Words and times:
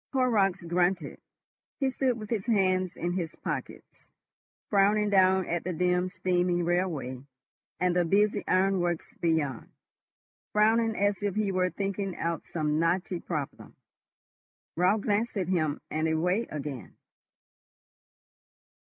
Horrocks 0.13 0.63
grunted. 0.63 1.21
He 1.79 1.91
stood 1.91 2.17
with 2.17 2.31
his 2.31 2.47
hands 2.47 2.97
in 2.97 3.11
his 3.13 3.35
pockets, 3.43 4.07
frowning 4.67 5.11
down 5.11 5.45
at 5.45 5.63
the 5.63 5.73
dim 5.73 6.09
steaming 6.09 6.65
railway 6.65 7.21
and 7.79 7.95
the 7.95 8.03
busy 8.03 8.43
ironworks 8.47 9.13
beyond, 9.19 9.69
frowning 10.53 10.95
as 10.95 11.21
if 11.21 11.35
he 11.35 11.51
were 11.51 11.69
thinking 11.69 12.17
out 12.17 12.47
some 12.47 12.79
knotty 12.79 13.19
problem. 13.19 13.75
Raut 14.75 15.01
glanced 15.01 15.37
at 15.37 15.49
him 15.49 15.79
and 15.91 16.07
away 16.07 16.47
again. 16.49 16.95